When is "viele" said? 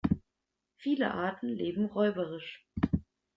0.77-1.13